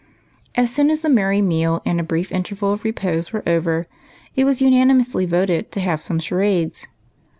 155 0.55 0.63
As 0.63 0.73
soon 0.73 0.89
as 0.89 1.01
the 1.01 1.09
merry 1.13 1.43
meal 1.43 1.79
and 1.85 1.99
a 1.99 2.03
brief 2.03 2.31
interval 2.31 2.73
of 2.73 2.83
repose 2.83 3.31
were 3.31 3.43
over, 3.47 3.85
it 4.35 4.45
was 4.45 4.59
unanimously 4.59 5.27
voted 5.27 5.71
to 5.71 5.79
have 5.79 6.01
some 6.01 6.17
charades. 6.17 6.87